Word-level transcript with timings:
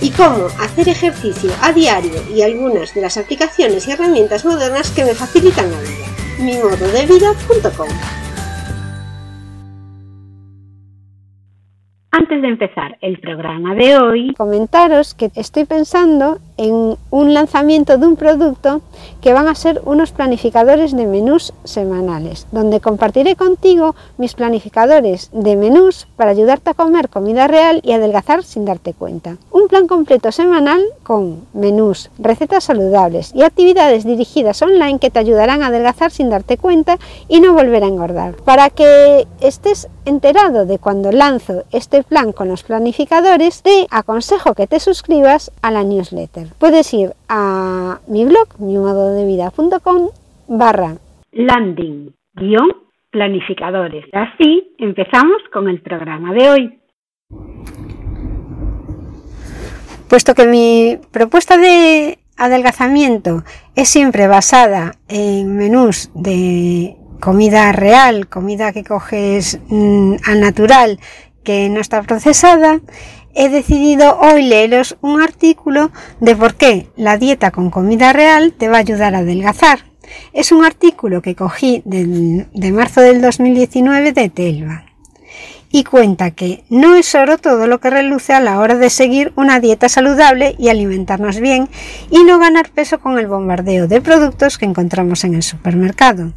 y 0.00 0.10
cómo 0.10 0.46
hacer 0.60 0.88
ejercicio 0.88 1.50
a 1.60 1.72
diario 1.72 2.22
y 2.34 2.42
algunas 2.42 2.94
de 2.94 3.00
las 3.00 3.16
aplicaciones 3.16 3.86
y 3.86 3.92
herramientas 3.92 4.44
modernas 4.44 4.90
que 4.90 5.04
me 5.04 5.14
facilitan 5.14 5.70
la 5.70 5.80
vida. 5.80 6.06
Antes 12.16 12.42
de 12.42 12.46
empezar 12.46 12.96
el 13.00 13.18
programa 13.18 13.74
de 13.74 13.98
hoy, 13.98 14.34
comentaros 14.34 15.14
que 15.14 15.32
estoy 15.34 15.64
pensando 15.64 16.38
en 16.56 16.96
un 17.10 17.34
lanzamiento 17.34 17.98
de 17.98 18.06
un 18.06 18.14
producto 18.14 18.82
que 19.20 19.32
van 19.32 19.48
a 19.48 19.56
ser 19.56 19.82
unos 19.84 20.12
planificadores 20.12 20.96
de 20.96 21.06
menús 21.06 21.52
semanales, 21.64 22.46
donde 22.52 22.78
compartiré 22.78 23.34
contigo 23.34 23.96
mis 24.16 24.34
planificadores 24.34 25.28
de 25.32 25.56
menús 25.56 26.06
para 26.14 26.30
ayudarte 26.30 26.70
a 26.70 26.74
comer 26.74 27.08
comida 27.08 27.48
real 27.48 27.80
y 27.82 27.90
adelgazar 27.90 28.44
sin 28.44 28.64
darte 28.64 28.92
cuenta. 28.92 29.36
Un 29.50 29.66
plan 29.66 29.88
completo 29.88 30.30
semanal 30.30 30.84
con 31.02 31.40
menús, 31.52 32.12
recetas 32.20 32.62
saludables 32.62 33.34
y 33.34 33.42
actividades 33.42 34.04
dirigidas 34.04 34.62
online 34.62 35.00
que 35.00 35.10
te 35.10 35.18
ayudarán 35.18 35.64
a 35.64 35.66
adelgazar 35.66 36.12
sin 36.12 36.30
darte 36.30 36.58
cuenta 36.58 36.96
y 37.26 37.40
no 37.40 37.54
volver 37.54 37.82
a 37.82 37.88
engordar. 37.88 38.36
Para 38.44 38.70
que 38.70 39.26
estés 39.40 39.88
enterado 40.04 40.66
de 40.66 40.78
cuando 40.78 41.12
lanzo 41.12 41.64
este 41.72 42.02
plan 42.02 42.32
con 42.32 42.48
los 42.48 42.62
planificadores, 42.62 43.62
te 43.62 43.86
aconsejo 43.90 44.54
que 44.54 44.66
te 44.66 44.80
suscribas 44.80 45.50
a 45.62 45.70
la 45.70 45.84
newsletter. 45.84 46.48
Puedes 46.58 46.92
ir 46.94 47.12
a 47.28 48.00
mi 48.06 48.24
blog, 48.24 48.48
mimododevida.com 48.58 50.08
barra 50.46 50.96
landing 51.32 52.14
guion 52.34 52.68
planificadores. 53.10 54.04
Así 54.12 54.74
empezamos 54.78 55.38
con 55.52 55.68
el 55.68 55.80
programa 55.80 56.32
de 56.32 56.50
hoy. 56.50 56.78
Puesto 60.08 60.34
que 60.34 60.46
mi 60.46 60.98
propuesta 61.12 61.56
de 61.56 62.18
adelgazamiento 62.36 63.42
es 63.74 63.88
siempre 63.88 64.26
basada 64.26 64.92
en 65.08 65.56
menús 65.56 66.10
de 66.14 66.96
comida 67.20 67.72
real, 67.72 68.28
comida 68.28 68.72
que 68.72 68.84
coges 68.84 69.58
mm, 69.68 70.14
al 70.24 70.40
natural 70.40 71.00
que 71.42 71.68
no 71.68 71.80
está 71.80 72.02
procesada, 72.02 72.80
he 73.34 73.48
decidido 73.48 74.18
hoy 74.18 74.42
leeros 74.42 74.96
un 75.00 75.20
artículo 75.20 75.90
de 76.20 76.36
por 76.36 76.54
qué 76.54 76.88
la 76.96 77.18
dieta 77.18 77.50
con 77.50 77.70
comida 77.70 78.12
real 78.12 78.52
te 78.52 78.68
va 78.68 78.76
a 78.76 78.80
ayudar 78.80 79.14
a 79.14 79.18
adelgazar. 79.18 79.80
Es 80.32 80.52
un 80.52 80.64
artículo 80.64 81.22
que 81.22 81.34
cogí 81.34 81.82
de, 81.84 82.46
de 82.52 82.72
marzo 82.72 83.00
del 83.00 83.20
2019 83.20 84.12
de 84.12 84.28
Telva 84.28 84.84
y 85.74 85.82
cuenta 85.82 86.30
que 86.30 86.62
no 86.68 86.94
es 86.94 87.16
oro 87.16 87.36
todo 87.36 87.66
lo 87.66 87.80
que 87.80 87.90
reluce 87.90 88.32
a 88.32 88.38
la 88.38 88.60
hora 88.60 88.76
de 88.76 88.90
seguir 88.90 89.32
una 89.34 89.58
dieta 89.58 89.88
saludable 89.88 90.54
y 90.56 90.68
alimentarnos 90.68 91.40
bien 91.40 91.68
y 92.12 92.22
no 92.22 92.38
ganar 92.38 92.70
peso 92.70 93.00
con 93.00 93.18
el 93.18 93.26
bombardeo 93.26 93.88
de 93.88 94.00
productos 94.00 94.56
que 94.56 94.66
encontramos 94.66 95.24
en 95.24 95.34
el 95.34 95.42
supermercado. 95.42 96.32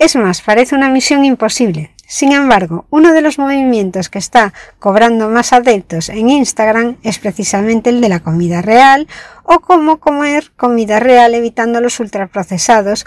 Es 0.00 0.16
más, 0.16 0.40
parece 0.40 0.74
una 0.74 0.88
misión 0.88 1.26
imposible. 1.26 1.94
Sin 2.06 2.32
embargo, 2.32 2.86
uno 2.88 3.12
de 3.12 3.20
los 3.20 3.38
movimientos 3.38 4.08
que 4.08 4.18
está 4.18 4.54
cobrando 4.78 5.28
más 5.28 5.52
adeptos 5.52 6.08
en 6.08 6.30
Instagram 6.30 6.96
es 7.02 7.18
precisamente 7.18 7.90
el 7.90 8.00
de 8.00 8.08
la 8.08 8.20
comida 8.20 8.62
real 8.62 9.08
o 9.42 9.60
cómo 9.60 9.98
comer 9.98 10.52
comida 10.56 11.00
real 11.00 11.34
evitando 11.34 11.82
los 11.82 12.00
ultraprocesados 12.00 13.04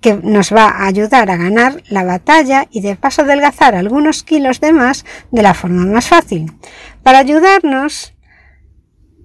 que 0.00 0.14
nos 0.14 0.50
va 0.50 0.68
a 0.68 0.86
ayudar 0.86 1.30
a 1.30 1.36
ganar 1.36 1.82
la 1.90 2.04
batalla 2.04 2.68
y 2.70 2.80
de 2.80 2.96
paso 2.96 3.20
adelgazar 3.20 3.74
algunos 3.74 4.22
kilos 4.22 4.60
de 4.60 4.72
más 4.72 5.04
de 5.30 5.42
la 5.42 5.52
forma 5.52 5.84
más 5.84 6.08
fácil. 6.08 6.54
Para 7.02 7.18
ayudarnos, 7.18 8.14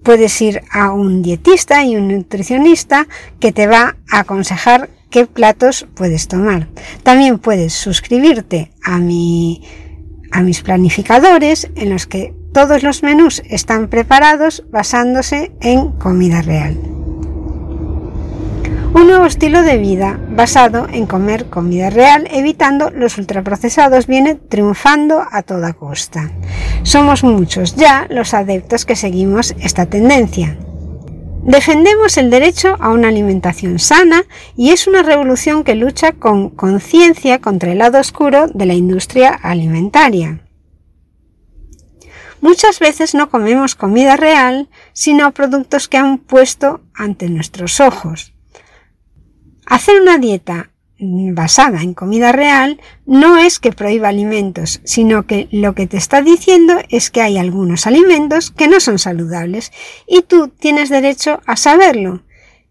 puedes 0.04 0.38
ir 0.42 0.60
a 0.70 0.90
un 0.92 1.22
dietista 1.22 1.82
y 1.82 1.96
un 1.96 2.08
nutricionista 2.08 3.06
que 3.40 3.52
te 3.52 3.66
va 3.66 3.96
a 4.12 4.18
aconsejar 4.18 4.90
qué 5.10 5.26
platos 5.26 5.86
puedes 5.94 6.28
tomar. 6.28 6.68
También 7.02 7.38
puedes 7.38 7.72
suscribirte 7.72 8.72
a, 8.82 8.98
mi, 8.98 9.62
a 10.30 10.42
mis 10.42 10.62
planificadores 10.62 11.70
en 11.74 11.90
los 11.90 12.06
que 12.06 12.34
todos 12.52 12.82
los 12.82 13.02
menús 13.02 13.42
están 13.48 13.88
preparados 13.88 14.64
basándose 14.70 15.52
en 15.60 15.92
comida 15.92 16.42
real. 16.42 16.76
Un 18.92 19.06
nuevo 19.06 19.24
estilo 19.24 19.62
de 19.62 19.78
vida 19.78 20.18
basado 20.30 20.88
en 20.92 21.06
comer 21.06 21.46
comida 21.46 21.90
real, 21.90 22.26
evitando 22.32 22.90
los 22.90 23.18
ultraprocesados, 23.18 24.08
viene 24.08 24.34
triunfando 24.34 25.22
a 25.30 25.42
toda 25.42 25.74
costa. 25.74 26.32
Somos 26.82 27.22
muchos 27.22 27.76
ya 27.76 28.08
los 28.10 28.34
adeptos 28.34 28.84
que 28.84 28.96
seguimos 28.96 29.54
esta 29.60 29.86
tendencia. 29.86 30.56
Defendemos 31.42 32.18
el 32.18 32.30
derecho 32.30 32.76
a 32.80 32.90
una 32.90 33.08
alimentación 33.08 33.78
sana 33.78 34.24
y 34.56 34.70
es 34.70 34.86
una 34.86 35.02
revolución 35.02 35.64
que 35.64 35.74
lucha 35.74 36.12
con 36.12 36.50
conciencia 36.50 37.40
contra 37.40 37.72
el 37.72 37.78
lado 37.78 37.98
oscuro 37.98 38.48
de 38.48 38.66
la 38.66 38.74
industria 38.74 39.30
alimentaria. 39.30 40.42
Muchas 42.42 42.78
veces 42.78 43.14
no 43.14 43.30
comemos 43.30 43.74
comida 43.74 44.16
real, 44.16 44.68
sino 44.92 45.32
productos 45.32 45.88
que 45.88 45.96
han 45.96 46.18
puesto 46.18 46.82
ante 46.94 47.28
nuestros 47.28 47.80
ojos. 47.80 48.34
Hacer 49.66 50.00
una 50.00 50.18
dieta 50.18 50.70
basada 51.00 51.82
en 51.82 51.94
comida 51.94 52.32
real 52.32 52.80
no 53.06 53.38
es 53.38 53.58
que 53.58 53.72
prohíba 53.72 54.08
alimentos, 54.08 54.80
sino 54.84 55.26
que 55.26 55.48
lo 55.50 55.74
que 55.74 55.86
te 55.86 55.96
está 55.96 56.22
diciendo 56.22 56.74
es 56.90 57.10
que 57.10 57.22
hay 57.22 57.38
algunos 57.38 57.86
alimentos 57.86 58.50
que 58.50 58.68
no 58.68 58.80
son 58.80 58.98
saludables 58.98 59.72
y 60.06 60.22
tú 60.22 60.48
tienes 60.48 60.90
derecho 60.90 61.40
a 61.46 61.56
saberlo. 61.56 62.22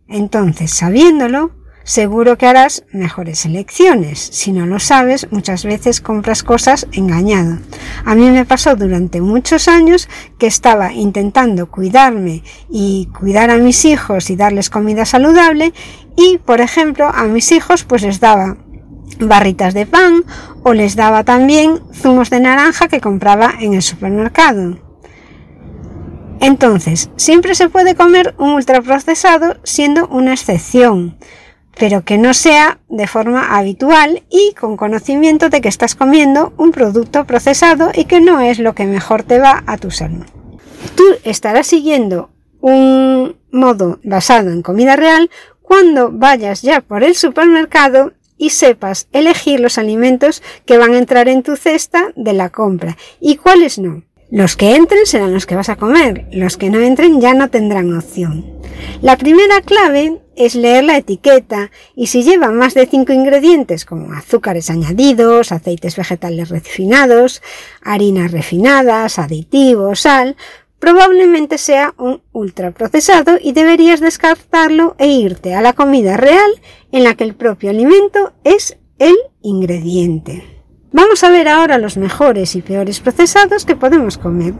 Entonces, 0.07 0.71
sabiéndolo, 0.71 1.51
seguro 1.83 2.37
que 2.37 2.45
harás 2.45 2.83
mejores 2.91 3.45
elecciones. 3.45 4.19
Si 4.19 4.51
no 4.51 4.65
lo 4.65 4.79
sabes, 4.79 5.27
muchas 5.31 5.63
veces 5.65 6.01
compras 6.01 6.43
cosas 6.43 6.87
engañado. 6.91 7.57
A 8.05 8.15
mí 8.15 8.29
me 8.29 8.45
pasó 8.45 8.75
durante 8.75 9.21
muchos 9.21 9.67
años 9.67 10.07
que 10.37 10.47
estaba 10.47 10.93
intentando 10.93 11.69
cuidarme 11.69 12.43
y 12.69 13.07
cuidar 13.17 13.49
a 13.49 13.57
mis 13.57 13.85
hijos 13.85 14.29
y 14.29 14.35
darles 14.35 14.69
comida 14.69 15.05
saludable 15.05 15.73
y, 16.15 16.37
por 16.39 16.61
ejemplo, 16.61 17.07
a 17.07 17.23
mis 17.23 17.51
hijos 17.51 17.83
pues 17.83 18.03
les 18.03 18.19
daba 18.19 18.57
barritas 19.19 19.73
de 19.73 19.85
pan 19.85 20.23
o 20.63 20.73
les 20.73 20.95
daba 20.95 21.23
también 21.23 21.79
zumos 21.93 22.29
de 22.29 22.39
naranja 22.39 22.87
que 22.87 23.01
compraba 23.01 23.53
en 23.59 23.73
el 23.73 23.81
supermercado. 23.81 24.79
Entonces, 26.41 27.09
siempre 27.17 27.53
se 27.53 27.69
puede 27.69 27.95
comer 27.95 28.33
un 28.37 28.51
ultraprocesado 28.51 29.57
siendo 29.63 30.07
una 30.07 30.33
excepción 30.33 31.17
pero 31.79 32.03
que 32.03 32.17
no 32.17 32.33
sea 32.33 32.79
de 32.89 33.07
forma 33.07 33.57
habitual 33.57 34.23
y 34.29 34.53
con 34.53 34.75
conocimiento 34.75 35.49
de 35.49 35.61
que 35.61 35.69
estás 35.69 35.95
comiendo 35.95 36.53
un 36.57 36.71
producto 36.71 37.25
procesado 37.25 37.91
y 37.95 38.03
que 38.03 38.19
no 38.19 38.41
es 38.41 38.59
lo 38.59 38.75
que 38.75 38.85
mejor 38.85 39.23
te 39.23 39.39
va 39.39 39.63
a 39.65 39.77
tu 39.77 39.89
salud. 39.89 40.25
Tú 40.95 41.03
estarás 41.23 41.67
siguiendo 41.67 42.29
un 42.59 43.37
modo 43.51 43.99
basado 44.03 44.51
en 44.51 44.61
comida 44.61 44.97
real 44.97 45.31
cuando 45.61 46.11
vayas 46.11 46.61
ya 46.61 46.81
por 46.81 47.03
el 47.03 47.15
supermercado 47.15 48.11
y 48.37 48.49
sepas 48.49 49.07
elegir 49.13 49.61
los 49.61 49.77
alimentos 49.77 50.43
que 50.65 50.77
van 50.77 50.93
a 50.93 50.97
entrar 50.97 51.29
en 51.29 51.43
tu 51.43 51.55
cesta 51.55 52.11
de 52.15 52.33
la 52.33 52.49
compra 52.49 52.97
y 53.21 53.37
cuáles 53.37 53.79
no. 53.79 54.03
Los 54.31 54.55
que 54.55 54.75
entren 54.75 55.07
serán 55.07 55.33
los 55.33 55.47
que 55.47 55.55
vas 55.55 55.69
a 55.69 55.75
comer, 55.75 56.27
los 56.31 56.57
que 56.57 56.69
no 56.69 56.79
entren 56.79 57.19
ya 57.19 57.33
no 57.33 57.49
tendrán 57.49 57.97
opción. 57.97 58.45
La 59.01 59.17
primera 59.17 59.61
clave 59.61 60.21
es 60.35 60.53
leer 60.53 60.83
la 60.83 60.97
etiqueta 60.97 61.71
y 61.95 62.07
si 62.07 62.21
lleva 62.21 62.51
más 62.51 62.75
de 62.75 62.85
cinco 62.85 63.11
ingredientes 63.11 63.85
como 63.85 64.13
azúcares 64.13 64.69
añadidos, 64.69 65.51
aceites 65.51 65.95
vegetales 65.95 66.49
refinados, 66.49 67.41
harinas 67.81 68.31
refinadas, 68.31 69.17
aditivos, 69.17 70.01
sal, 70.01 70.37
probablemente 70.77 71.57
sea 71.57 71.95
un 71.97 72.21
ultraprocesado 72.31 73.37
y 73.41 73.53
deberías 73.53 73.99
descartarlo 73.99 74.95
e 74.99 75.07
irte 75.07 75.55
a 75.55 75.61
la 75.61 75.73
comida 75.73 76.17
real 76.17 76.51
en 76.91 77.03
la 77.03 77.15
que 77.15 77.23
el 77.23 77.33
propio 77.33 77.71
alimento 77.71 78.33
es 78.43 78.77
el 78.99 79.15
ingrediente. 79.41 80.58
Vamos 80.91 81.23
a 81.23 81.29
ver 81.29 81.47
ahora 81.47 81.77
los 81.77 81.97
mejores 81.97 82.55
y 82.55 82.63
peores 82.63 82.99
procesados 82.99 83.63
que 83.63 83.75
podemos 83.75 84.17
comer. 84.17 84.55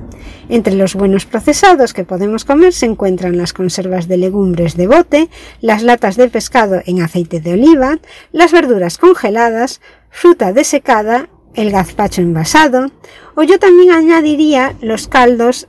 Entre 0.48 0.76
los 0.76 0.94
buenos 0.94 1.26
procesados 1.26 1.92
que 1.94 2.04
podemos 2.04 2.46
comer 2.46 2.72
se 2.72 2.86
encuentran 2.86 3.36
las 3.36 3.52
conservas 3.52 4.08
de 4.08 4.18
legumbres 4.18 4.78
de 4.78 4.86
bote, 4.86 5.30
las 5.60 5.82
latas 5.82 6.18
de 6.18 6.30
pescado 6.30 6.84
en 6.86 7.02
aceite 7.02 7.40
de 7.40 7.54
oliva, 7.54 7.98
las 8.32 8.52
verduras 8.52 9.00
congeladas, 9.00 9.82
fruta 10.12 10.54
desecada, 10.54 11.30
el 11.56 11.72
gazpacho 11.72 12.22
envasado, 12.22 12.92
o 13.36 13.42
yo 13.42 13.58
también 13.58 13.92
añadiría 13.92 14.76
los 14.82 15.08
caldos 15.08 15.68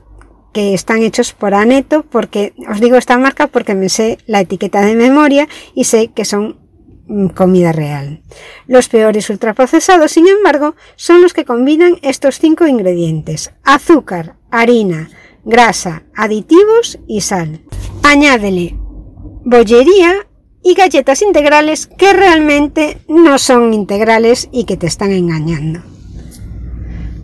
que 0.53 0.75
están 0.75 1.01
hechos 1.01 1.33
por 1.33 1.55
Aneto, 1.55 2.03
porque 2.03 2.53
os 2.69 2.79
digo 2.79 2.97
esta 2.97 3.17
marca 3.17 3.47
porque 3.47 3.73
me 3.73 3.89
sé 3.89 4.19
la 4.27 4.41
etiqueta 4.41 4.81
de 4.81 4.93
memoria 4.93 5.47
y 5.73 5.85
sé 5.85 6.09
que 6.09 6.25
son 6.25 6.60
comida 7.35 7.71
real. 7.71 8.21
Los 8.67 8.89
peores 8.89 9.29
ultraprocesados, 9.29 10.11
sin 10.11 10.27
embargo, 10.27 10.75
son 10.95 11.21
los 11.21 11.33
que 11.33 11.45
combinan 11.45 11.97
estos 12.01 12.39
cinco 12.39 12.67
ingredientes. 12.67 13.51
Azúcar, 13.63 14.35
harina, 14.49 15.09
grasa, 15.43 16.03
aditivos 16.15 16.99
y 17.07 17.21
sal. 17.21 17.61
Añádele 18.03 18.81
bollería 19.43 20.27
y 20.63 20.75
galletas 20.75 21.21
integrales 21.21 21.87
que 21.87 22.13
realmente 22.13 22.99
no 23.07 23.37
son 23.37 23.73
integrales 23.73 24.49
y 24.51 24.65
que 24.65 24.77
te 24.77 24.87
están 24.87 25.11
engañando. 25.11 25.81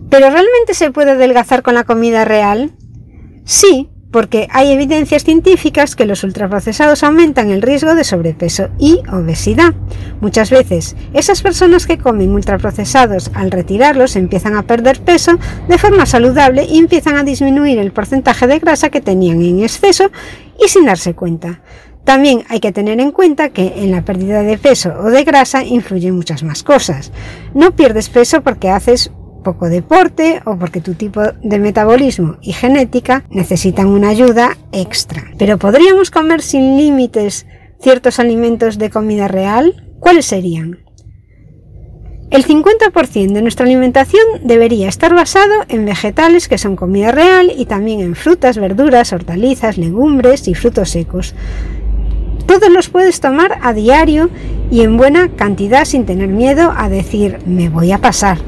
¿Pero 0.10 0.30
realmente 0.30 0.74
se 0.74 0.92
puede 0.92 1.12
adelgazar 1.12 1.64
con 1.64 1.76
la 1.76 1.84
comida 1.84 2.26
real? 2.26 2.72
Sí, 3.46 3.90
porque 4.12 4.48
hay 4.52 4.72
evidencias 4.72 5.24
científicas 5.24 5.96
que 5.96 6.06
los 6.06 6.24
ultraprocesados 6.24 7.04
aumentan 7.04 7.50
el 7.50 7.62
riesgo 7.62 7.96
de 7.96 8.04
sobrepeso 8.04 8.70
y 8.80 9.02
obesidad. 9.12 9.74
Muchas 10.22 10.50
veces, 10.50 10.96
esas 11.14 11.42
personas 11.42 11.86
que 11.86 11.98
comen 11.98 12.32
ultraprocesados 12.32 13.32
al 13.34 13.52
retirarlos 13.52 14.16
empiezan 14.16 14.56
a 14.56 14.64
perder 14.64 15.02
peso 15.02 15.38
de 15.68 15.78
forma 15.78 16.06
saludable 16.06 16.66
y 16.66 16.78
empiezan 16.78 17.18
a 17.18 17.24
disminuir 17.24 17.80
el 17.80 17.92
porcentaje 17.92 18.48
de 18.48 18.60
grasa 18.60 18.90
que 18.90 19.02
tenían 19.02 19.42
en 19.42 19.62
exceso 19.62 20.10
y 20.64 20.70
sin 20.70 20.86
darse 20.86 21.14
cuenta. 21.14 21.62
También 22.08 22.46
hay 22.48 22.62
que 22.62 22.72
tener 22.72 23.02
en 23.02 23.12
cuenta 23.12 23.50
que 23.50 23.84
en 23.84 23.92
la 23.92 24.06
pérdida 24.06 24.42
de 24.42 24.58
peso 24.58 24.94
o 24.98 25.10
de 25.10 25.26
grasa 25.26 25.66
influyen 25.66 26.16
muchas 26.16 26.42
más 26.42 26.64
cosas. 26.64 27.12
No 27.54 27.72
pierdes 27.72 28.08
peso 28.08 28.42
porque 28.42 28.70
haces 28.70 29.12
poco 29.48 29.70
deporte 29.70 30.42
o 30.44 30.58
porque 30.58 30.82
tu 30.82 30.94
tipo 30.94 31.22
de 31.42 31.58
metabolismo 31.58 32.36
y 32.42 32.52
genética 32.52 33.24
necesitan 33.30 33.88
una 33.88 34.10
ayuda 34.10 34.58
extra. 34.74 35.24
Pero 35.40 35.58
¿podríamos 35.58 36.12
comer 36.12 36.42
sin 36.42 36.76
límites 36.76 37.46
ciertos 37.80 38.20
alimentos 38.20 38.78
de 38.78 38.90
comida 38.90 39.30
real? 39.30 39.88
¿Cuáles 40.02 40.26
serían? 40.26 40.80
El 42.30 42.46
50% 42.46 43.32
de 43.32 43.42
nuestra 43.42 43.66
alimentación 43.66 44.26
debería 44.44 44.90
estar 44.90 45.16
basado 45.16 45.54
en 45.70 45.86
vegetales 45.86 46.50
que 46.50 46.58
son 46.58 46.76
comida 46.76 47.14
real 47.14 47.50
y 47.58 47.68
también 47.68 48.02
en 48.02 48.16
frutas, 48.16 48.58
verduras, 48.58 49.14
hortalizas, 49.14 49.78
legumbres 49.78 50.50
y 50.50 50.56
frutos 50.56 50.90
secos. 50.90 51.36
Todos 52.48 52.70
los 52.70 52.90
puedes 52.90 53.22
tomar 53.22 53.60
a 53.62 53.72
diario 53.72 54.30
y 54.70 54.82
en 54.82 54.98
buena 54.98 55.30
cantidad 55.30 55.86
sin 55.86 56.06
tener 56.06 56.28
miedo 56.28 56.74
a 56.76 56.90
decir 56.90 57.40
me 57.46 57.70
voy 57.70 57.94
a 57.94 58.00
pasar. 58.00 58.40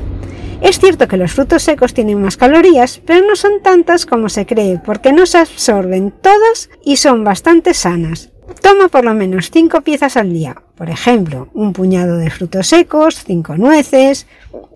Es 0.62 0.80
cierto 0.80 1.08
que 1.08 1.18
los 1.18 1.32
frutos 1.32 1.64
secos 1.64 1.94
tienen 1.94 2.22
más 2.22 2.36
calorías, 2.36 3.02
pero 3.06 3.26
no 3.26 3.36
son 3.36 3.62
tantas 3.64 4.06
como 4.06 4.28
se 4.28 4.46
cree, 4.46 4.80
porque 4.84 5.14
no 5.14 5.26
se 5.26 5.38
absorben 5.38 6.12
todas 6.12 6.70
y 6.84 6.98
son 6.98 7.24
bastante 7.24 7.74
sanas. 7.74 8.30
Toma 8.62 8.90
por 8.90 9.06
lo 9.06 9.14
menos 9.14 9.52
5 9.52 9.82
piezas 9.82 10.18
al 10.18 10.34
día, 10.34 10.62
por 10.76 10.90
ejemplo, 10.90 11.50
un 11.54 11.72
puñado 11.72 12.18
de 12.18 12.30
frutos 12.30 12.68
secos, 12.68 13.24
5 13.26 13.56
nueces. 13.58 14.28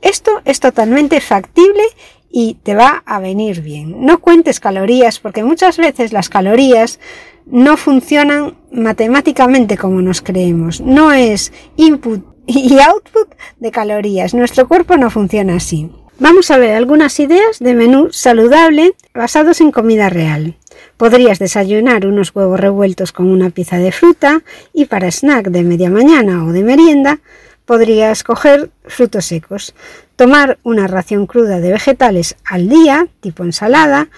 Esto 0.02 0.42
es 0.46 0.60
totalmente 0.60 1.20
factible 1.20 1.84
y 2.32 2.56
te 2.64 2.76
va 2.76 3.04
a 3.06 3.20
venir 3.20 3.62
bien. 3.62 4.06
No 4.06 4.20
cuentes 4.20 4.60
calorías 4.60 5.20
porque 5.20 5.44
muchas 5.44 5.78
veces 5.78 6.14
las 6.14 6.30
calorías 6.30 7.00
no 7.46 7.76
funcionan 7.76 8.56
matemáticamente 8.72 9.78
como 9.78 10.02
nos 10.02 10.22
creemos. 10.22 10.80
No 10.80 11.12
es 11.12 11.52
input 11.76 12.33
y 12.46 12.80
output 12.80 13.30
de 13.60 13.72
calorías. 13.72 14.34
Nuestro 14.34 14.68
cuerpo 14.68 14.98
no 14.98 15.10
funciona 15.10 15.56
así. 15.56 15.92
Vamos 16.20 16.52
a 16.52 16.58
ver 16.58 16.76
algunas 16.76 17.20
ideas 17.20 17.60
de 17.60 17.74
menú 17.74 18.12
saludable 18.12 18.94
basados 19.14 19.62
en 19.62 19.72
comida 19.72 20.10
real. 20.10 20.56
Podrías 20.98 21.40
desayunar 21.40 22.06
unos 22.06 22.36
huevos 22.36 22.60
revueltos 22.60 23.12
con 23.12 23.30
una 23.30 23.50
pieza 23.50 23.78
de 23.78 23.92
fruta 23.92 24.44
y 24.74 24.86
para 24.86 25.12
snack 25.12 25.48
de 25.48 25.64
media 25.64 25.90
mañana 25.90 26.46
o 26.46 26.52
de 26.52 26.64
merienda 26.64 27.20
podrías 27.66 28.24
coger 28.24 28.70
frutos 28.86 29.26
secos. 29.26 29.74
Tomar 30.16 30.60
una 30.64 30.88
ración 30.88 31.26
cruda 31.26 31.60
de 31.60 31.72
vegetales 31.72 32.36
al 32.46 32.70
día, 32.70 33.08
tipo 33.20 33.44
ensalada, 33.44 34.10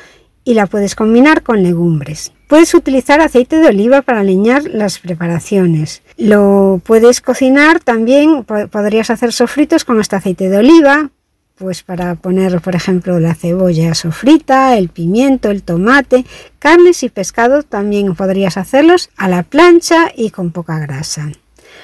y 0.44 0.54
la 0.54 0.68
puedes 0.68 0.96
combinar 0.96 1.42
con 1.42 1.64
legumbres. 1.64 2.34
Puedes 2.48 2.74
utilizar 2.76 3.22
aceite 3.22 3.58
de 3.58 3.68
oliva 3.68 4.02
para 4.04 4.20
aliñar 4.20 4.64
las 4.66 5.00
preparaciones. 5.00 6.04
Lo 6.18 6.82
puedes 6.84 7.22
cocinar 7.22 7.80
también, 7.82 8.46
podrías 8.46 9.10
hacer 9.10 9.34
sofritos 9.34 9.84
con 9.84 10.00
este 10.00 10.16
aceite 10.16 10.50
de 10.50 10.58
oliva, 10.58 11.10
pues 11.56 11.84
para 11.84 12.16
poner, 12.16 12.62
por 12.62 12.76
ejemplo, 12.76 13.20
la 13.20 13.34
cebolla 13.34 13.94
sofrita, 13.96 14.78
el 14.78 14.90
pimiento, 14.90 15.52
el 15.52 15.64
tomate, 15.64 16.26
carnes 16.60 17.04
y 17.04 17.10
pescado 17.10 17.64
también 17.64 18.16
podrías 18.16 18.58
hacerlos 18.58 19.10
a 19.18 19.30
la 19.30 19.44
plancha 19.44 20.12
y 20.16 20.32
con 20.32 20.52
poca 20.52 20.80
grasa. 20.80 21.32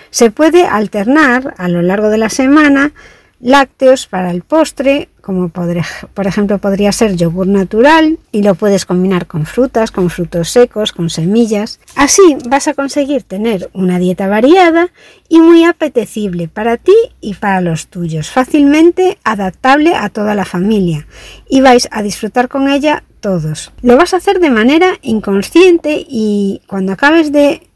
Se 0.10 0.32
puede 0.32 0.66
alternar 0.66 1.54
a 1.58 1.70
lo 1.70 1.82
largo 1.82 2.10
de 2.10 2.18
la 2.18 2.30
semana 2.30 2.92
lácteos 3.40 4.08
para 4.08 4.32
el 4.32 4.42
postre, 4.44 5.10
como 5.22 5.50
por 5.50 6.28
ejemplo 6.28 6.58
podría 6.58 6.92
ser 6.92 7.16
yogur 7.16 7.48
natural 7.48 8.18
y 8.32 8.44
lo 8.44 8.56
puedes 8.56 8.86
combinar 8.86 9.28
con 9.28 9.46
frutas, 9.46 9.92
con 9.92 10.10
frutos 10.10 10.50
secos, 10.50 10.92
con 10.92 11.10
semillas. 11.10 11.80
Así 11.96 12.38
vas 12.48 12.68
a 12.68 12.74
conseguir 12.74 13.24
tener 13.24 13.70
una 13.74 14.00
dieta 14.00 14.28
variada 14.28 14.90
y 15.30 15.40
muy 15.40 15.64
apetecible 15.64 16.48
para 16.48 16.78
ti 16.78 16.96
y 17.22 17.36
para 17.36 17.62
los 17.62 17.88
tuyos, 17.88 18.30
fácilmente 18.30 19.18
adaptable 19.24 19.96
a 19.96 20.10
toda 20.10 20.36
la 20.36 20.46
familia 20.46 21.06
y 21.48 21.62
vais 21.62 21.88
a 21.92 22.02
disfrutar 22.02 22.50
con 22.50 22.68
ella 22.68 23.04
todos. 23.20 23.72
Lo 23.82 23.96
vas 23.98 24.14
a 24.14 24.18
hacer 24.18 24.40
de 24.40 24.50
manera 24.50 24.98
inconsciente 25.02 26.04
y 26.08 26.62
cuando 26.68 26.94
acabes 26.94 27.32
de 27.32 27.68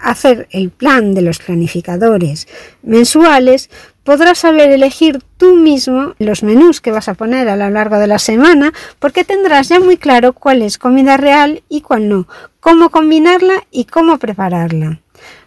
hacer 0.00 0.48
el 0.50 0.70
plan 0.70 1.14
de 1.14 1.22
los 1.22 1.38
planificadores 1.38 2.48
mensuales, 2.82 3.70
podrás 4.04 4.38
saber 4.38 4.70
elegir 4.70 5.22
tú 5.36 5.54
mismo 5.54 6.14
los 6.18 6.42
menús 6.42 6.80
que 6.80 6.92
vas 6.92 7.08
a 7.08 7.14
poner 7.14 7.48
a 7.48 7.56
lo 7.56 7.70
largo 7.70 7.98
de 7.98 8.06
la 8.06 8.18
semana 8.18 8.72
porque 8.98 9.24
tendrás 9.24 9.68
ya 9.68 9.80
muy 9.80 9.96
claro 9.96 10.32
cuál 10.32 10.62
es 10.62 10.78
comida 10.78 11.16
real 11.16 11.62
y 11.68 11.82
cuál 11.82 12.08
no, 12.08 12.26
cómo 12.60 12.90
combinarla 12.90 13.64
y 13.70 13.84
cómo 13.84 14.18
prepararla. 14.18 15.00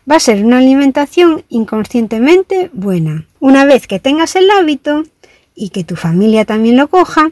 Va 0.09 0.17
a 0.17 0.19
ser 0.19 0.43
una 0.43 0.57
alimentación 0.57 1.45
inconscientemente 1.49 2.69
buena. 2.73 3.25
Una 3.39 3.65
vez 3.65 3.87
que 3.87 3.99
tengas 3.99 4.35
el 4.35 4.49
hábito 4.51 5.03
y 5.55 5.69
que 5.69 5.83
tu 5.83 5.95
familia 5.95 6.45
también 6.45 6.77
lo 6.77 6.89
coja, 6.89 7.31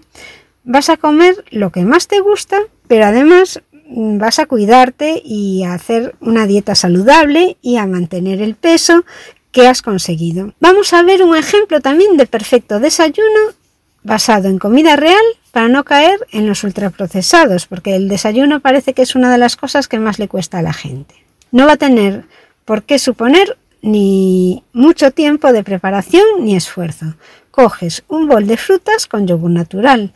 vas 0.63 0.89
a 0.89 0.97
comer 0.97 1.43
lo 1.51 1.71
que 1.71 1.83
más 1.83 2.07
te 2.07 2.19
gusta, 2.19 2.57
pero 2.87 3.05
además 3.05 3.61
vas 3.93 4.39
a 4.39 4.45
cuidarte 4.45 5.21
y 5.23 5.63
a 5.63 5.73
hacer 5.73 6.15
una 6.21 6.47
dieta 6.47 6.75
saludable 6.75 7.57
y 7.61 7.77
a 7.77 7.87
mantener 7.87 8.41
el 8.41 8.55
peso 8.55 9.03
que 9.51 9.67
has 9.67 9.81
conseguido. 9.81 10.53
Vamos 10.59 10.93
a 10.93 11.03
ver 11.03 11.23
un 11.23 11.35
ejemplo 11.35 11.81
también 11.81 12.17
de 12.17 12.25
perfecto 12.25 12.79
desayuno 12.79 13.39
basado 14.03 14.47
en 14.47 14.57
comida 14.57 14.95
real 14.95 15.21
para 15.51 15.67
no 15.67 15.83
caer 15.83 16.25
en 16.31 16.47
los 16.47 16.63
ultraprocesados, 16.63 17.67
porque 17.67 17.95
el 17.95 18.07
desayuno 18.07 18.61
parece 18.61 18.93
que 18.93 19.01
es 19.01 19.15
una 19.15 19.31
de 19.31 19.37
las 19.37 19.57
cosas 19.57 19.87
que 19.87 19.99
más 19.99 20.17
le 20.17 20.27
cuesta 20.27 20.59
a 20.59 20.63
la 20.63 20.73
gente. 20.73 21.15
No 21.51 21.65
va 21.65 21.73
a 21.73 21.77
tener 21.77 22.25
por 22.65 22.83
qué 22.83 22.97
suponer 22.99 23.57
ni 23.81 24.63
mucho 24.73 25.11
tiempo 25.11 25.51
de 25.51 25.63
preparación 25.63 26.23
ni 26.39 26.55
esfuerzo. 26.55 27.15
Coges 27.51 28.03
un 28.07 28.27
bol 28.27 28.47
de 28.47 28.57
frutas 28.57 29.07
con 29.07 29.27
yogur 29.27 29.51
natural, 29.51 30.13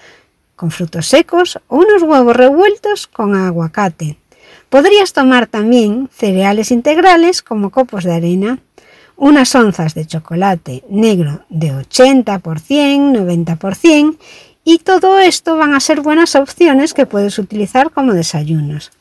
con 0.55 0.71
frutos 0.71 1.07
secos 1.07 1.59
o 1.67 1.77
unos 1.77 2.01
huevos 2.03 2.35
revueltos 2.35 3.07
con 3.07 3.35
aguacate. 3.35 4.17
Podrías 4.69 5.13
tomar 5.13 5.47
también 5.47 6.09
cereales 6.13 6.71
integrales 6.71 7.41
como 7.41 7.71
copos 7.71 8.03
de 8.03 8.13
arena, 8.13 8.59
unas 9.17 9.55
onzas 9.55 9.93
de 9.93 10.05
chocolate 10.05 10.83
negro 10.89 11.45
de 11.49 11.73
80%, 11.73 12.41
90% 12.41 14.17
Y 14.67 14.79
todo 14.79 15.19
esto 15.19 15.57
van 15.57 15.75
a 15.75 15.79
ser 15.79 16.01
buenas 16.01 16.35
opciones 16.35 16.95
que 16.95 17.05
puedes 17.05 17.37
utilizar 17.37 17.91
como 17.91 18.13
desayunos. 18.13 18.91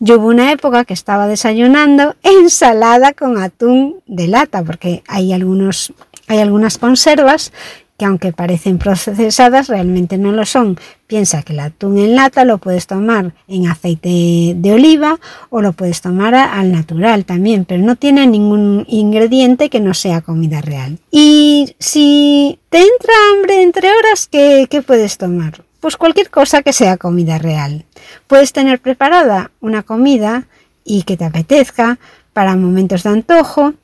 Yo 0.00 0.18
hubo 0.18 0.26
una 0.26 0.50
época 0.50 0.84
que 0.84 0.92
estaba 0.92 1.28
desayunando 1.28 2.16
ensalada 2.24 3.12
con 3.12 3.38
atún 3.38 4.00
de 4.06 4.26
lata, 4.26 4.64
porque 4.64 5.04
hay, 5.06 5.32
algunos, 5.32 5.92
hay 6.26 6.40
algunas 6.40 6.78
conservas 6.78 7.52
que 7.96 8.04
aunque 8.04 8.32
parecen 8.32 8.78
procesadas, 8.78 9.68
realmente 9.68 10.18
no 10.18 10.32
lo 10.32 10.44
son. 10.44 10.78
Piensa 11.06 11.42
que 11.42 11.52
el 11.52 11.60
atún 11.60 11.98
en 11.98 12.16
lata 12.16 12.44
lo 12.44 12.58
puedes 12.58 12.86
tomar 12.86 13.34
en 13.46 13.68
aceite 13.68 14.54
de 14.56 14.72
oliva 14.72 15.20
o 15.50 15.62
lo 15.62 15.72
puedes 15.72 16.00
tomar 16.00 16.34
al 16.34 16.72
natural 16.72 17.24
también, 17.24 17.64
pero 17.64 17.82
no 17.82 17.96
tiene 17.96 18.26
ningún 18.26 18.84
ingrediente 18.88 19.70
que 19.70 19.80
no 19.80 19.94
sea 19.94 20.22
comida 20.22 20.60
real. 20.60 20.98
Y 21.10 21.76
si 21.78 22.58
te 22.68 22.78
entra 22.78 23.14
hambre 23.32 23.62
entre 23.62 23.88
horas, 23.88 24.28
¿qué, 24.30 24.66
qué 24.68 24.82
puedes 24.82 25.16
tomar? 25.18 25.62
Pues 25.78 25.96
cualquier 25.96 26.30
cosa 26.30 26.62
que 26.62 26.72
sea 26.72 26.96
comida 26.96 27.38
real. 27.38 27.84
Puedes 28.26 28.52
tener 28.52 28.80
preparada 28.80 29.52
una 29.60 29.82
comida 29.82 30.46
y 30.84 31.02
que 31.02 31.16
te 31.16 31.24
apetezca 31.24 31.98
para 32.32 32.56
momentos 32.56 33.04
de 33.04 33.10
antojo 33.10 33.74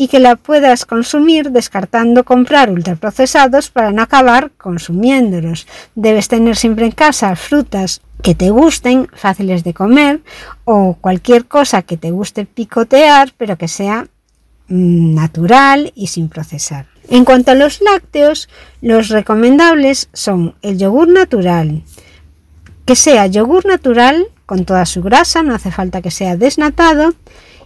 y 0.00 0.08
que 0.08 0.18
la 0.18 0.36
puedas 0.36 0.86
consumir 0.86 1.50
descartando 1.50 2.24
comprar 2.24 2.70
ultraprocesados 2.70 3.68
para 3.68 3.92
no 3.92 4.00
acabar 4.00 4.50
consumiéndolos. 4.52 5.66
Debes 5.94 6.26
tener 6.26 6.56
siempre 6.56 6.86
en 6.86 6.92
casa 6.92 7.36
frutas 7.36 8.00
que 8.22 8.34
te 8.34 8.48
gusten, 8.48 9.08
fáciles 9.12 9.62
de 9.62 9.74
comer 9.74 10.22
o 10.64 10.96
cualquier 10.98 11.44
cosa 11.44 11.82
que 11.82 11.98
te 11.98 12.12
guste 12.12 12.46
picotear 12.46 13.34
pero 13.36 13.58
que 13.58 13.68
sea 13.68 14.06
mm, 14.68 15.14
natural 15.14 15.92
y 15.94 16.06
sin 16.06 16.30
procesar. 16.30 16.86
En 17.10 17.26
cuanto 17.26 17.50
a 17.50 17.54
los 17.54 17.82
lácteos, 17.82 18.48
los 18.80 19.10
recomendables 19.10 20.08
son 20.14 20.54
el 20.62 20.78
yogur 20.78 21.08
natural, 21.08 21.82
que 22.86 22.96
sea 22.96 23.26
yogur 23.26 23.66
natural 23.66 24.28
con 24.46 24.64
toda 24.64 24.86
su 24.86 25.02
grasa, 25.02 25.42
no 25.42 25.54
hace 25.54 25.70
falta 25.70 26.00
que 26.00 26.10
sea 26.10 26.38
desnatado, 26.38 27.12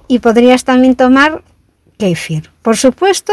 y 0.09 0.19
podrías 0.19 0.65
también 0.65 0.97
tomar 0.97 1.45
kéfir. 1.99 2.51
Por 2.63 2.77
supuesto, 2.77 3.33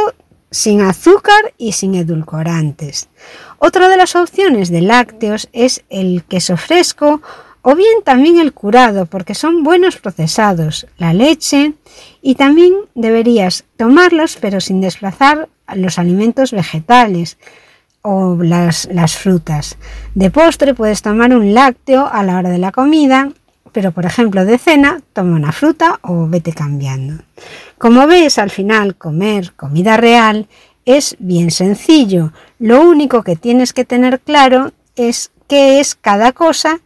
sin 0.52 0.82
azúcar 0.82 1.54
y 1.58 1.72
sin 1.72 1.96
edulcorantes. 1.96 3.10
Otra 3.58 3.90
de 3.90 3.98
las 3.98 4.16
opciones 4.16 4.70
de 4.70 4.82
lácteos 4.82 5.50
es 5.54 5.84
el 5.90 6.24
queso 6.26 6.58
fresco 6.58 7.22
o 7.62 7.76
bien 7.76 8.04
también 8.04 8.40
el 8.40 8.54
curado, 8.54 9.06
porque 9.06 9.36
son 9.36 9.64
buenos 9.64 9.98
procesados, 9.98 10.88
la 10.98 11.14
leche 11.14 11.74
y 12.22 12.36
también 12.36 12.74
deberías 12.96 13.66
tomarlos 13.78 14.38
pero 14.42 14.60
sin 14.60 14.82
desplazar 14.82 15.48
los 15.76 16.00
alimentos 16.00 16.52
vegetales 16.52 17.38
o 18.02 18.36
las, 18.42 18.90
las 18.92 19.16
frutas. 19.16 19.78
De 20.16 20.32
postre 20.32 20.74
puedes 20.74 21.02
tomar 21.02 21.34
un 21.36 21.54
lácteo 21.54 22.10
a 22.12 22.24
la 22.24 22.38
hora 22.38 22.50
de 22.50 22.58
la 22.58 22.72
comida 22.72 23.32
pero 23.72 23.92
por 23.92 24.06
ejemplo 24.06 24.46
de 24.46 24.58
cena 24.58 25.02
toma 25.14 25.36
una 25.36 25.52
fruta 25.52 26.00
o 26.02 26.28
vete 26.28 26.54
cambiando. 26.54 27.24
Como 27.82 28.06
ves, 28.06 28.38
al 28.38 28.52
final 28.52 28.96
comer 28.96 29.54
comida 29.54 29.98
real 29.98 30.48
es 30.86 31.16
bien 31.18 31.50
sencillo. 31.50 32.32
Lo 32.60 32.84
único 32.84 33.24
que 33.24 33.36
tienes 33.36 33.74
que 33.74 33.86
tener 33.86 34.20
claro 34.20 34.72
es 34.96 35.32
qué 35.48 35.80
es 35.80 35.96
cada 35.96 36.32
cosa 36.32 36.80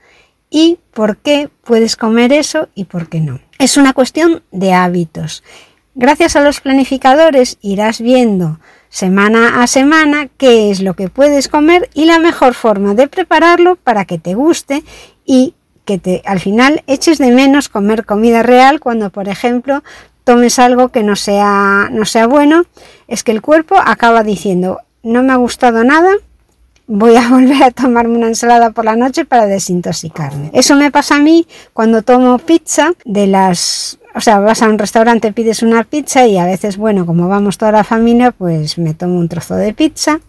y 0.50 0.80
por 0.94 1.18
qué 1.18 1.50
puedes 1.66 1.98
comer 1.98 2.32
eso 2.32 2.70
y 2.75 2.86
por 2.86 3.10
qué 3.10 3.20
no. 3.20 3.42
Es 3.60 3.75
una 3.75 3.92
cuestión 3.92 4.42
de 4.54 4.72
hábitos. 4.72 5.44
Gracias 5.96 6.38
a 6.38 6.42
los 6.42 6.62
planificadores 6.62 7.58
irás 7.62 8.00
viendo 8.00 8.62
semana 8.88 9.62
a 9.62 9.68
semana 9.68 10.30
qué 10.38 10.72
es 10.72 10.80
lo 10.80 10.94
que 10.94 11.10
puedes 11.10 11.50
comer 11.50 11.90
y 11.94 12.06
la 12.06 12.20
mejor 12.20 12.54
forma 12.54 12.94
de 12.94 13.10
prepararlo 13.10 13.75
para 13.75 14.06
que 14.06 14.18
te 14.18 14.34
guste 14.34 14.86
y 15.25 15.56
que 15.84 15.98
te, 15.98 16.22
al 16.25 16.40
final 16.40 16.84
eches 16.88 17.18
de 17.18 17.32
menos 17.32 17.68
comer 17.68 18.06
comida 18.06 18.44
real 18.44 18.80
cuando, 18.80 19.10
por 19.10 19.28
ejemplo, 19.28 19.84
tomes 20.25 20.60
algo 20.60 20.89
que 20.89 21.03
no 21.03 21.15
sea, 21.15 21.88
no 21.91 22.03
sea 22.03 22.27
bueno, 22.27 22.65
es 23.08 23.24
que 23.24 23.32
el 23.32 23.41
cuerpo 23.41 23.75
acaba 23.77 24.24
diciendo, 24.24 24.79
no 25.03 25.24
me 25.24 25.32
ha 25.32 25.38
gustado 25.38 25.86
nada, 25.86 26.12
voy 26.88 27.15
a 27.15 27.29
volver 27.29 27.63
a 27.63 27.72
tomarme 27.72 28.17
una 28.17 28.27
ensalada 28.27 28.72
por 28.72 28.84
la 28.84 28.98
noche 28.98 29.24
para 29.24 29.46
desintoxicarme. 29.46 30.50
Eso 30.53 30.75
me 30.75 30.91
pasa 30.91 31.15
a 31.15 31.20
mí 31.20 31.48
cuando 31.72 32.01
tomo 32.01 32.38
pizza 32.39 32.91
de 33.05 33.27
las... 33.27 34.00
O 34.15 34.22
sea, 34.22 34.39
vas 34.39 34.62
a 34.62 34.70
un 34.70 34.79
restaurante, 34.79 35.34
pides 35.34 35.62
una 35.62 35.84
pizza 35.84 36.25
y 36.25 36.38
a 36.38 36.46
veces, 36.46 36.77
bueno, 36.77 37.05
como 37.05 37.27
vamos 37.27 37.58
toda 37.58 37.74
la 37.74 37.84
familia, 37.84 38.32
pues 38.32 38.77
me 38.77 38.94
tomo 38.94 39.20
un 39.20 39.27
trozo 39.27 39.55
de 39.55 39.74
pizza 39.74 40.22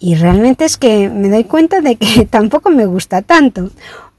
y 0.00 0.16
realmente 0.16 0.64
es 0.64 0.76
que 0.76 1.08
me 1.08 1.30
doy 1.30 1.44
cuenta 1.44 1.80
de 1.80 1.96
que 1.96 2.26
tampoco 2.30 2.70
me 2.70 2.86
gusta 2.86 3.22
tanto. 3.22 3.70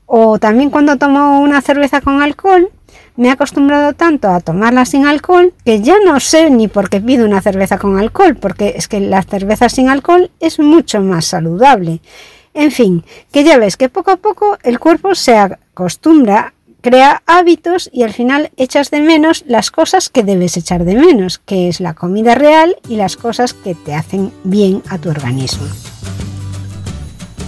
O 0.06 0.40
también 0.40 0.70
cuando 0.70 0.98
tomo 0.98 1.42
una 1.42 1.62
cerveza 1.62 2.00
con 2.00 2.22
alcohol, 2.22 2.70
me 3.18 3.28
he 3.28 3.32
acostumbrado 3.32 3.94
tanto 3.94 4.30
a 4.30 4.40
tomarla 4.40 4.86
sin 4.86 5.06
alcohol 5.06 5.54
que 5.66 5.82
ya 5.82 5.96
no 6.06 6.20
sé 6.20 6.50
ni 6.50 6.68
por 6.68 6.90
qué 6.90 7.02
pido 7.02 7.26
una 7.26 7.42
cerveza 7.42 7.78
con 7.78 8.00
alcohol, 8.00 8.36
porque 8.36 8.76
es 8.78 8.88
que 8.88 9.00
la 9.00 9.24
cerveza 9.24 9.68
sin 9.70 9.90
alcohol 9.90 10.32
es 10.40 10.60
mucho 10.60 11.02
más 11.02 11.26
saludable. 11.26 12.00
En 12.54 12.72
fin, 12.72 13.04
que 13.32 13.44
ya 13.44 13.58
ves 13.58 13.76
que 13.76 13.90
poco 13.90 14.12
a 14.12 14.18
poco 14.18 14.58
el 14.64 14.80
cuerpo 14.80 15.14
se 15.16 15.38
acostumbra, 15.38 16.54
crea 16.82 17.22
hábitos 17.26 17.90
y 17.92 18.04
al 18.04 18.14
final 18.14 18.52
echas 18.56 18.92
de 18.92 19.02
menos 19.02 19.44
las 19.48 19.72
cosas 19.72 20.10
que 20.10 20.24
debes 20.24 20.56
echar 20.56 20.86
de 20.86 20.96
menos, 20.96 21.40
que 21.40 21.68
es 21.68 21.80
la 21.80 21.94
comida 21.94 22.36
real 22.36 22.78
y 22.88 22.96
las 22.96 23.18
cosas 23.18 23.54
que 23.54 23.76
te 23.76 23.94
hacen 23.94 24.32
bien 24.44 24.84
a 24.90 24.98
tu 24.98 25.10
organismo. 25.10 25.68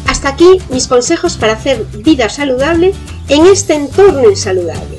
Hasta 0.08 0.30
aquí 0.30 0.60
mis 0.72 0.88
consejos 0.88 1.38
para 1.38 1.54
hacer 1.54 1.86
vida 2.04 2.28
saludable 2.30 2.94
en 3.30 3.46
este 3.46 3.76
entorno 3.76 4.30
insaludable. 4.30 4.99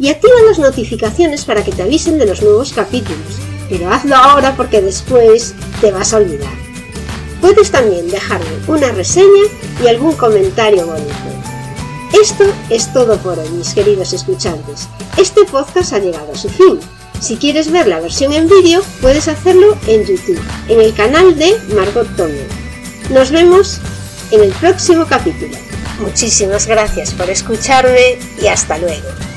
y 0.00 0.08
activa 0.08 0.34
las 0.48 0.58
notificaciones 0.58 1.44
para 1.44 1.62
que 1.62 1.72
te 1.72 1.82
avisen 1.82 2.18
de 2.18 2.24
los 2.24 2.42
nuevos 2.42 2.72
capítulos. 2.72 3.38
Pero 3.68 3.92
hazlo 3.92 4.16
ahora 4.16 4.56
porque 4.56 4.80
después 4.80 5.54
te 5.80 5.92
vas 5.92 6.12
a 6.12 6.16
olvidar. 6.16 6.52
Puedes 7.40 7.70
también 7.70 8.08
dejarme 8.08 8.46
una 8.66 8.90
reseña 8.92 9.44
y 9.82 9.88
algún 9.88 10.16
comentario 10.16 10.86
bonito. 10.86 11.12
Esto 12.20 12.44
es 12.70 12.92
todo 12.92 13.18
por 13.18 13.38
hoy, 13.38 13.48
mis 13.50 13.74
queridos 13.74 14.12
escuchantes. 14.12 14.88
Este 15.16 15.44
podcast 15.44 15.92
ha 15.92 15.98
llegado 15.98 16.32
a 16.32 16.36
su 16.36 16.48
fin. 16.48 16.80
Si 17.20 17.36
quieres 17.36 17.70
ver 17.70 17.86
la 17.86 18.00
versión 18.00 18.32
en 18.32 18.48
vídeo, 18.48 18.82
puedes 19.02 19.28
hacerlo 19.28 19.76
en 19.86 20.04
YouTube, 20.04 20.40
en 20.68 20.80
el 20.80 20.94
canal 20.94 21.38
de 21.38 21.56
Margot 21.74 22.08
Toño. 22.16 22.42
Nos 23.10 23.30
vemos 23.30 23.80
en 24.30 24.42
el 24.42 24.52
próximo 24.52 25.06
capítulo. 25.06 25.56
Muchísimas 26.00 26.66
gracias 26.66 27.12
por 27.12 27.28
escucharme 27.28 28.18
y 28.42 28.46
hasta 28.46 28.78
luego. 28.78 29.29